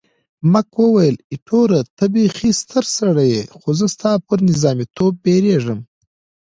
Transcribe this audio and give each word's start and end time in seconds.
مک 0.51 0.69
وویل، 0.79 1.15
ایټوره 1.31 1.79
ته 1.97 2.05
بیخي 2.13 2.51
ستر 2.61 2.83
سړی 2.97 3.27
یې، 3.35 3.43
خو 3.57 3.69
زه 3.79 3.85
ستا 3.95 4.11
پر 4.27 4.39
نظامیتوب 4.49 5.13
بیریږم. 5.23 5.79